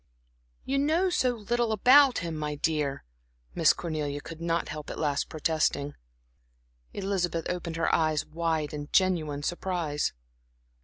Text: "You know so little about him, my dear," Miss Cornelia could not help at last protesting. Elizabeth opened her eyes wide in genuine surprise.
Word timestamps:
"You 0.65 0.79
know 0.79 1.11
so 1.11 1.29
little 1.35 1.71
about 1.71 2.25
him, 2.25 2.35
my 2.35 2.55
dear," 2.55 3.03
Miss 3.53 3.71
Cornelia 3.71 4.19
could 4.19 4.41
not 4.41 4.69
help 4.69 4.89
at 4.89 4.97
last 4.97 5.29
protesting. 5.29 5.93
Elizabeth 6.91 7.45
opened 7.49 7.75
her 7.75 7.93
eyes 7.93 8.25
wide 8.25 8.73
in 8.73 8.89
genuine 8.91 9.43
surprise. 9.43 10.11